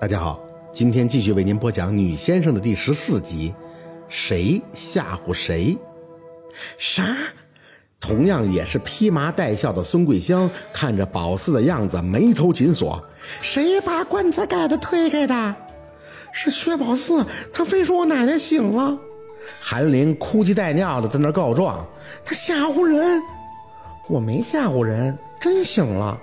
[0.00, 0.40] 大家好，
[0.72, 3.54] 今天继续为您播讲《女先生》的第十四集。
[4.08, 5.76] 谁吓唬谁？
[6.78, 7.14] 啥？
[8.00, 12.98] 同样也是披麻戴孝的孙桂香看着宝四的样子，眉头紧锁。
[13.42, 15.56] 谁把棺材盖子推开的？
[16.32, 17.22] 是薛宝四，
[17.52, 18.98] 他非说我奶奶醒了。
[19.60, 21.86] 韩林哭鸡带尿的在那告状，
[22.24, 23.20] 他吓唬人。
[24.08, 26.18] 我没吓唬人，真醒了。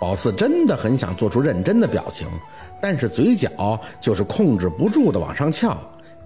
[0.00, 2.26] 宝四真的很想做出认真的表情，
[2.80, 5.76] 但是嘴角就是控制不住的往上翘。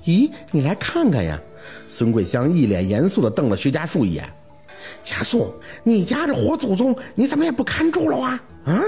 [0.05, 1.39] 咦，你来看看呀！
[1.87, 4.25] 孙桂香一脸严肃地瞪了薛家树一眼。
[5.03, 5.53] 家树，
[5.83, 8.41] 你家这活祖宗，你怎么也不看住了啊？
[8.65, 8.83] 啊，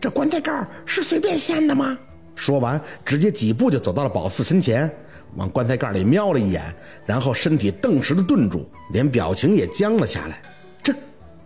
[0.00, 1.96] 这棺材盖是随便掀的吗？
[2.34, 4.90] 说完，直接几步就走到了宝四身前，
[5.36, 6.62] 往棺材盖里瞄了一眼，
[7.04, 10.40] 然后身体顿时的顿住，连表情也僵了下来。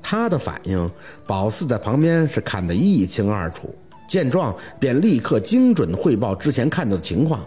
[0.02, 0.90] 他的反应，
[1.26, 3.74] 宝四在旁边是看得一清二楚。
[4.08, 7.44] 见状，便立刻精准汇报之前看到的情况。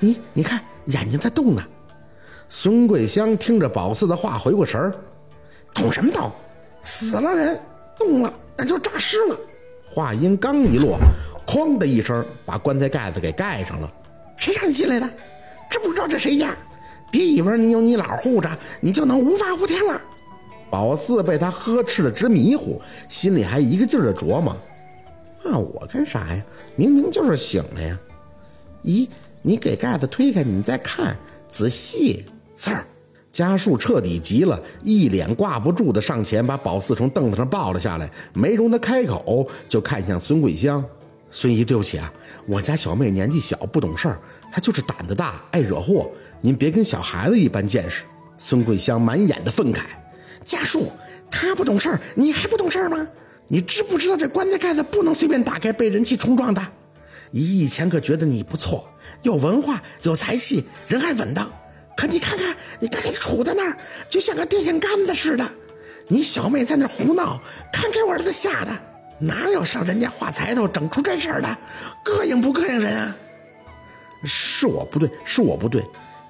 [0.00, 1.62] 咦，你看，眼睛在动呢。
[2.48, 4.94] 孙桂香听着宝四的话，回过神儿。
[5.74, 6.30] 动什么动？
[6.82, 7.60] 死了人，
[7.98, 9.36] 动了那就诈尸了。
[9.90, 10.98] 话音刚一落，
[11.46, 13.92] 哐的一声，把棺材盖子给盖上了。
[14.36, 15.10] 谁让你进来的？
[15.68, 16.56] 知不知道这谁家？
[17.10, 18.48] 别以为你有你姥护着，
[18.80, 20.00] 你就能无法无天了。
[20.70, 24.56] 宝四被他呵斥的直迷糊，心里还一个劲儿的琢磨：
[25.44, 26.42] 骂我干啥呀？
[26.76, 27.98] 明明就是醒了呀。
[28.84, 29.08] 咦？
[29.40, 31.16] 你给盖子推开，你再看
[31.48, 32.26] 仔细。
[32.56, 32.82] Sir，
[33.30, 40.84] 家树彻底急了，一脸挂不住的上前把宝四从凳子上抱了下来，没容他开口，就看向孙桂香。
[41.30, 42.12] 孙姨，对不起啊，
[42.46, 44.18] 我家小妹年纪小，不懂事儿，
[44.50, 46.10] 她就是胆子大，爱惹祸。
[46.40, 48.04] 您别跟小孩子一般见识。
[48.38, 49.82] 孙桂香满眼的愤慨。
[50.48, 50.90] 家树，
[51.30, 53.06] 他不懂事儿，你还不懂事儿吗？
[53.48, 56.66] 你知不知道这棺材盖子不能随便打开，被人气冲撞的？
[57.32, 58.88] 姨以前可觉得你不错。
[59.22, 61.50] 有文化，有才气，人还稳当。
[61.96, 63.76] 可你看看，你刚才杵在那儿，
[64.08, 65.46] 就像个电线杆子似的。
[66.08, 67.38] 你小妹在那胡闹，
[67.70, 68.74] 看给我儿子吓的，
[69.18, 71.58] 哪有上人家画财头整出这事儿的？
[72.04, 73.14] 膈应不膈应人啊？
[74.24, 75.84] 是我不对，是我不对。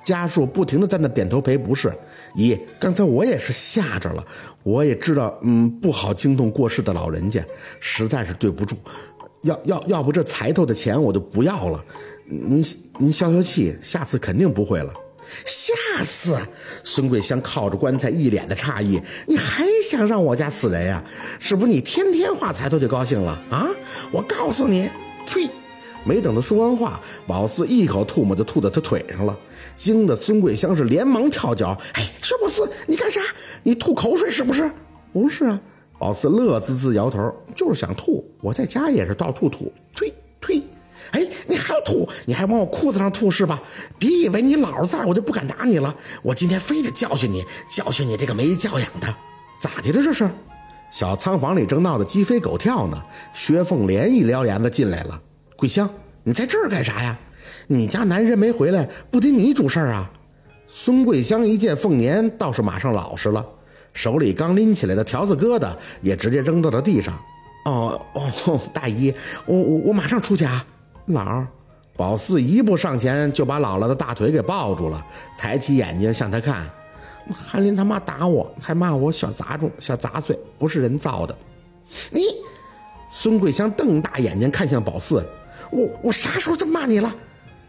[0.09, 1.93] 家树不停的在那点头赔不是。
[2.35, 4.25] 姨，刚才我也是吓着了，
[4.63, 7.45] 我也知道，嗯，不好惊动过世的老人家，
[7.79, 8.75] 实在是对不住。
[9.43, 11.85] 要要要不这财头的钱我就不要了。
[12.27, 12.65] 您
[12.99, 14.93] 您消消气，下次肯定不会了。
[15.45, 15.75] 下
[16.07, 16.39] 次，
[16.83, 18.99] 孙桂香靠着棺材，一脸的诧异。
[19.27, 21.05] 你还想让我家死人呀？
[21.39, 23.69] 是不是你天天画财头就高兴了啊？
[24.11, 24.91] 我告诉你，
[25.27, 25.51] 呸！
[26.05, 29.39] 没等他说完话，宝四一口吐沫就吐到他腿上了，
[29.77, 31.77] 惊得孙桂香是连忙跳脚。
[31.95, 33.21] 哎，薛宝四，你干啥？
[33.63, 34.71] 你吐口水是不是？
[35.13, 35.61] 不是啊。
[35.99, 38.25] 宝四乐滋滋摇头，就是想吐。
[38.41, 40.63] 我在家也是到处吐，呸呸。
[41.11, 42.09] 哎，你还吐？
[42.25, 43.61] 你还往我裤子上吐是吧？
[43.99, 45.95] 别以为你老在，我就不敢打你了。
[46.23, 49.15] 我今天非得教训你，教训你这个没教养的。
[49.61, 50.31] 咋的了这是？
[50.91, 53.03] 小仓房里正闹得鸡飞狗跳呢。
[53.35, 55.21] 薛凤莲一撩帘子进来了。
[55.59, 55.91] 桂香，
[56.23, 57.19] 你在这儿干啥呀？
[57.67, 60.09] 你家男人没回来，不得你主事儿啊？
[60.69, 63.45] 孙桂香一见凤年，倒是马上老实了，
[63.93, 67.13] 手里刚拎起来的条子疙瘩也直接扔到了地上。
[67.65, 69.13] 哦哦，大姨，
[69.47, 70.65] 我我我马上出去啊。
[71.09, 71.49] 姥儿，
[71.97, 75.05] 宝四一步上前就把姥姥的大腿给抱住了，
[75.37, 76.71] 抬起眼睛向他看。
[77.35, 81.37] 韩林他妈打我，还骂我小杂种、小杂碎，不是人造的。
[82.13, 82.23] 你，
[83.11, 85.27] 孙桂香瞪大眼睛看向宝四，
[85.71, 87.15] 我我啥时候这么骂你了？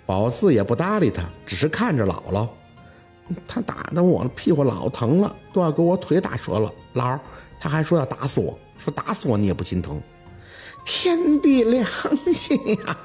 [0.06, 2.48] 宝四也不搭理他，只是看着姥姥。
[3.48, 6.74] 他打的我屁股老疼了，都要给我腿打折了。
[6.96, 7.20] 姥儿，
[7.60, 10.02] 他还说要打死我，说打死我你也不心疼。
[10.84, 11.86] 天地良
[12.34, 12.98] 心呀！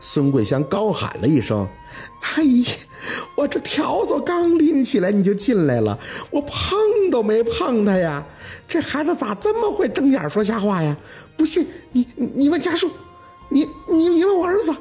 [0.00, 1.66] 孙桂香高喊了一声
[2.20, 2.64] ：“大姨，
[3.36, 5.98] 我这条子刚拎起来你就进来了，
[6.30, 6.78] 我碰
[7.10, 8.24] 都没碰他呀！
[8.66, 10.96] 这孩子咋这么会睁眼说瞎话呀？
[11.36, 12.90] 不信你你问家树，
[13.48, 14.74] 你你你问我儿子。”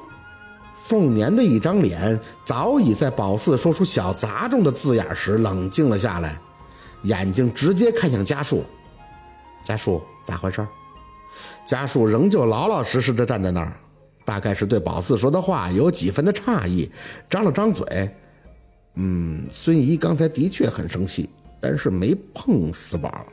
[0.75, 6.37] 凤年的一张脸早已在宝四说出“小杂种”的字眼时冷静了下来，
[7.03, 8.63] 眼睛直接看向家树
[9.63, 10.65] ：“家树，咋回事？”
[11.65, 13.73] 家树仍旧老老实实的站在那儿。
[14.25, 16.89] 大概是对宝四说的话有几分的诧异，
[17.29, 18.09] 张了张嘴，
[18.95, 21.29] 嗯，孙姨刚才的确很生气，
[21.59, 23.25] 但是没碰四宝，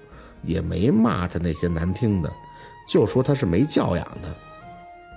[0.43, 2.33] 也没骂他那些难听的，
[2.89, 4.37] 就说他是没教养的。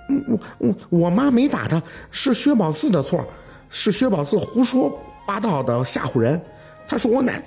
[0.08, 3.26] 嗯，我我我妈没打他，是薛宝四的错，
[3.68, 6.40] 是薛宝四胡说八道的吓唬人。
[6.86, 7.42] 他说我奶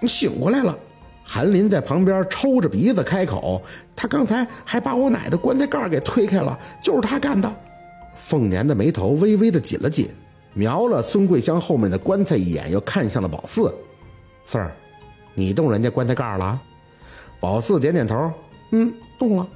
[0.00, 0.76] 你醒过来了。
[1.22, 3.62] 韩林在旁边抽着鼻子开口，
[3.94, 7.48] 他刚才还把我奶的棺材盖给推开了，就是他干的。
[8.16, 10.08] 凤年的眉头微微的紧了紧，
[10.54, 13.72] 瞄了孙桂香后面的棺材一眼，又看向了宝四。
[14.44, 14.74] 四儿，
[15.32, 16.60] 你动人家棺材盖了？
[17.38, 18.32] 宝四点点头，
[18.72, 19.46] 嗯，动了。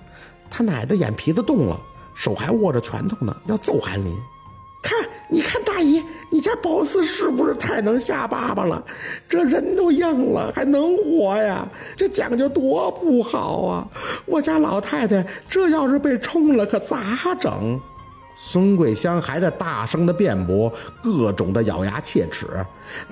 [0.49, 1.81] 他奶的眼皮子动了，
[2.15, 4.17] 手还握着拳头呢，要揍韩林。
[4.83, 4.99] 看，
[5.31, 8.85] 你看大姨，你家宝四是不是太能吓爸爸了？
[9.27, 11.67] 这人都硬了，还能活呀？
[11.97, 13.89] 这讲究多不好啊！
[14.27, 16.99] 我家老太太这要是被冲了，可咋
[17.41, 17.81] 整？
[18.37, 20.71] 孙桂香还在大声的辩驳，
[21.03, 22.47] 各种的咬牙切齿。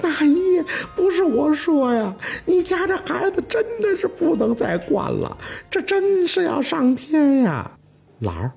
[0.03, 0.63] 大姨，
[0.95, 2.15] 不是我说呀，
[2.45, 5.35] 你家这孩子真的是不能再惯了，
[5.71, 7.71] 这真是要上天呀！
[8.19, 8.53] 老儿，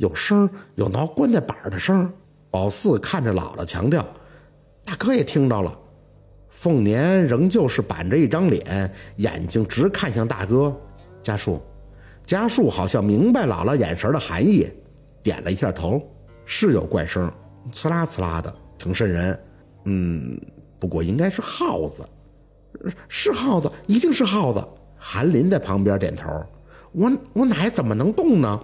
[0.00, 2.10] 有声有挠棺材板的声。
[2.50, 4.02] 宝四看着姥姥强调，
[4.82, 5.78] 大哥也听着了。
[6.48, 10.74] 凤年仍旧是板着一张脸，眼睛直看向大哥。
[11.20, 11.60] 家树，
[12.24, 14.66] 家树好像明白姥姥眼神的含义。
[15.22, 16.02] 点了一下头，
[16.46, 17.30] 是有怪声，
[17.70, 19.38] 呲啦呲啦的，挺瘆人。
[19.84, 20.40] 嗯，
[20.78, 22.08] 不过应该是耗子，
[23.06, 24.66] 是耗子，一定是耗子。
[24.96, 26.42] 韩林在旁边点头。
[26.92, 28.58] 我我奶怎么能动呢？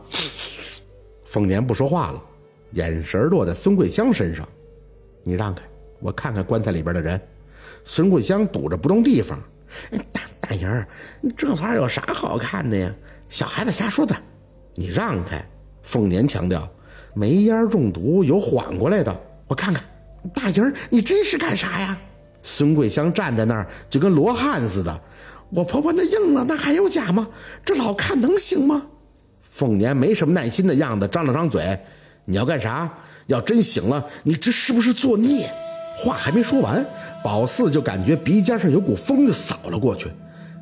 [1.36, 2.22] 凤年不说话了，
[2.70, 4.48] 眼神落在孙桂香身上。
[5.22, 5.60] 你让开，
[6.00, 7.20] 我看看棺材里边的人。
[7.84, 9.38] 孙桂香堵着不动地方。
[10.14, 10.86] 大大爷，
[11.36, 12.90] 这玩意儿有啥好看的呀？
[13.28, 14.16] 小孩子瞎说的。
[14.76, 15.46] 你让开。
[15.82, 16.66] 凤年强调
[17.12, 19.14] ：“煤烟中毒有缓过来的，
[19.46, 19.84] 我看看。”
[20.32, 21.98] 大爷，你这是干啥呀？
[22.42, 25.02] 孙桂香站在那儿就跟罗汉似的。
[25.50, 27.28] 我婆婆那硬了，那还有假吗？
[27.62, 28.86] 这老看能行吗？
[29.56, 31.79] 凤年没什么耐心的样子，张了张嘴
[32.26, 32.93] ：“你要干啥？
[33.26, 35.50] 要真醒了，你这是不是作孽？”
[35.97, 36.85] 话还没说完，
[37.25, 40.11] 宝四就感觉鼻尖上有股风就扫了过去，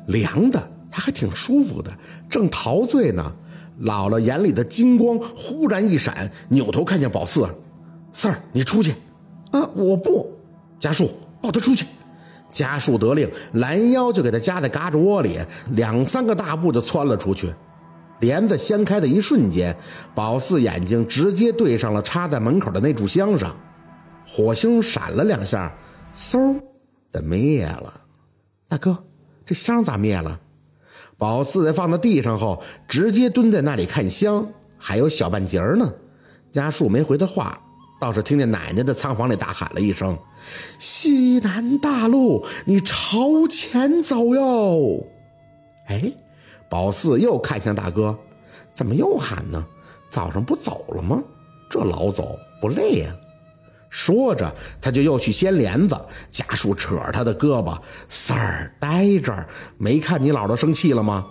[0.07, 1.91] 凉的，他还挺舒服的，
[2.29, 3.33] 正陶醉呢。
[3.81, 7.45] 姥姥眼里的金光忽然一闪，扭头看见宝四
[8.13, 8.95] ：“四儿，你出去。
[9.51, 10.25] ”“啊，我不。”
[10.79, 11.11] 家树
[11.41, 11.85] 抱他出去。
[12.49, 15.37] 家树得令，拦腰就给他夹在胳肢窝里，
[15.71, 17.53] 两三个大步就窜了出去。
[18.19, 19.75] 帘子掀开的一瞬间，
[20.13, 23.55] 宝四眼睛直接对上了插在门口的那炷香上，
[24.25, 25.75] 火星闪了两下，
[26.15, 26.59] 嗖
[27.11, 28.01] 的灭了。
[28.67, 29.03] 大哥，
[29.45, 30.39] 这香咋灭了？
[31.17, 34.47] 宝四在放到地上后，直接蹲在那里看香，
[34.77, 35.93] 还有小半截呢。
[36.51, 37.61] 家树没回他话，
[37.99, 40.17] 倒是听见奶奶在仓房里大喊了一声
[40.79, 45.05] ：“西南大路，你朝前走哟！”
[45.87, 46.11] 哎，
[46.69, 48.17] 宝四又看向大哥，
[48.73, 49.65] 怎么又喊呢？
[50.09, 51.21] 早上不走了吗？
[51.69, 53.15] 这老走不累呀？
[53.89, 55.97] 说着，他就又去掀帘子。
[56.29, 57.77] 家树扯着他的胳膊
[58.09, 59.47] ：“三儿，待这儿，
[59.77, 61.25] 没看你姥姥生气了吗？”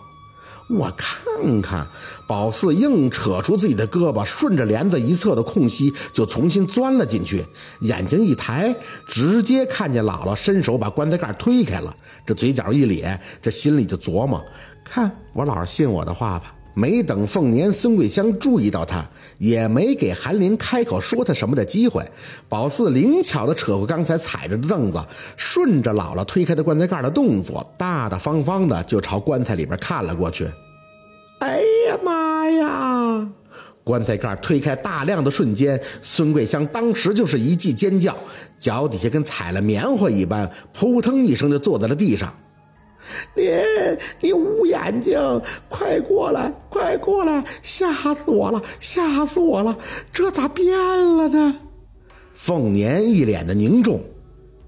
[0.70, 1.86] 我看看，
[2.26, 7.44] 宝四硬扯出自己的胳膊，顺着帘子一侧的空隙就重新钻了进去。
[7.82, 8.74] 眼睛一抬，
[9.06, 11.94] 直接看见姥姥伸手把棺材盖推开了。
[12.24, 14.42] 这嘴角一咧，这心里就琢磨：
[14.84, 16.54] 看我姥姥信我的话吧。
[16.76, 19.08] 没等凤年、孙桂香注意到他，
[19.38, 22.04] 也没给韩林开口说他什么的机会。
[22.48, 25.00] 宝四灵巧的扯过刚才踩着的凳子，
[25.36, 30.50] 顺着姥姥推开的棺材盖的动作，大大方方的就朝棺材里边看了过去。
[31.38, 33.28] 哎呀妈呀！
[33.84, 38.16] 棺材盖推开大亮的瞬间，孙桂香当时就是一记尖叫，
[38.58, 42.34] 脚底下跟踩了棉花一般，扑腾一声就坐在了地上。
[43.34, 43.50] 你
[44.20, 45.18] 你捂眼睛，
[45.68, 47.44] 快过来，快过来！
[47.62, 49.76] 吓死我了，吓死我了！
[50.12, 51.56] 这咋变了呢？
[52.34, 54.02] 凤年一脸的凝重，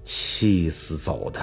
[0.03, 1.41] 气死走的。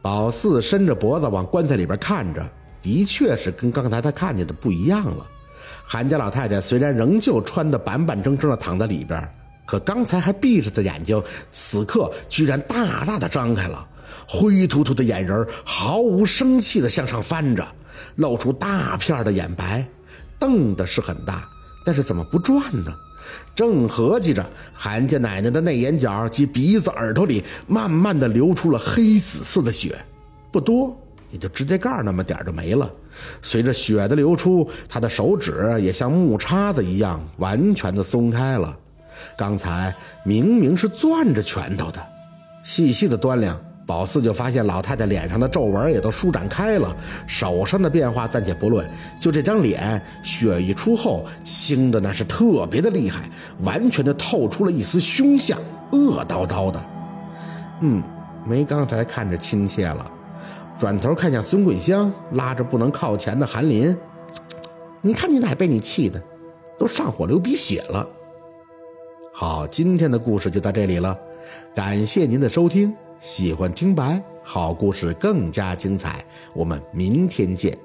[0.00, 2.44] 宝四伸着脖子往棺材里边看着，
[2.80, 5.26] 的确是跟刚才他看见的不一样了。
[5.84, 9.28] 韩家老太太虽然仍旧穿得板板正正的躺在里边，
[9.66, 13.88] 可刚才还闭着的眼睛，此刻居然大大的张开了。
[14.26, 17.66] 灰突突的眼仁毫无生气地向上翻着，
[18.16, 19.86] 露出大片的眼白，
[20.38, 21.48] 瞪的是很大，
[21.84, 22.94] 但是怎么不转呢？
[23.54, 29.96] 正合计着，韩家奶奶的内眼角及鼻子、耳朵里慢慢的流出了黑紫色的血，
[30.50, 31.00] 不多，
[31.30, 32.90] 也就指甲盖那么点就没了。
[33.40, 38.76] 随着血的流出，她的手指也像木叉子一样完全的松开了。
[39.38, 42.04] 刚才明明是攥着拳头的，
[42.64, 43.58] 细细的端量。
[43.84, 46.96] 宝四就发现老太太脸上的皱纹也都舒展开了，
[47.26, 48.88] 手上的变化暂且不论，
[49.20, 53.28] 就这张脸，血一出后青的那是特别的厉害，
[53.60, 55.58] 完全的透出了一丝凶相，
[55.90, 56.84] 恶叨叨的。
[57.80, 58.02] 嗯，
[58.46, 60.10] 没刚才看着亲切了。
[60.78, 63.94] 转头看向孙桂香，拉着不能靠前的韩林，
[65.00, 66.22] 你看你奶被你气的，
[66.78, 68.08] 都上火流鼻血了。
[69.34, 71.18] 好，今天的故事就到这里了，
[71.74, 72.94] 感谢您的收听。
[73.22, 76.24] 喜欢听白好故事更加精彩，
[76.56, 77.78] 我们明天见。